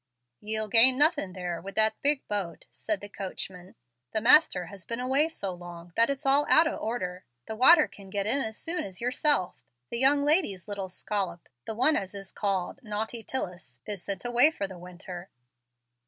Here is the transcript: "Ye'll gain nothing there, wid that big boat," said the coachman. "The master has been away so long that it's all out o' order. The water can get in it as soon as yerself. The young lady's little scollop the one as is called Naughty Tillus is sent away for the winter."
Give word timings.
"Ye'll 0.39 0.67
gain 0.67 0.97
nothing 0.97 1.33
there, 1.33 1.61
wid 1.61 1.75
that 1.75 2.01
big 2.01 2.27
boat," 2.27 2.65
said 2.71 3.01
the 3.01 3.07
coachman. 3.07 3.75
"The 4.13 4.19
master 4.21 4.65
has 4.65 4.83
been 4.83 4.99
away 4.99 5.29
so 5.29 5.51
long 5.53 5.93
that 5.95 6.09
it's 6.09 6.25
all 6.25 6.47
out 6.49 6.65
o' 6.65 6.75
order. 6.75 7.23
The 7.45 7.55
water 7.55 7.87
can 7.87 8.09
get 8.09 8.25
in 8.25 8.39
it 8.39 8.45
as 8.47 8.57
soon 8.57 8.83
as 8.83 8.99
yerself. 8.99 9.61
The 9.91 9.99
young 9.99 10.25
lady's 10.25 10.67
little 10.67 10.89
scollop 10.89 11.47
the 11.67 11.75
one 11.75 11.95
as 11.95 12.15
is 12.15 12.31
called 12.31 12.79
Naughty 12.81 13.23
Tillus 13.23 13.79
is 13.85 14.01
sent 14.01 14.25
away 14.25 14.49
for 14.49 14.65
the 14.65 14.79
winter." 14.79 15.29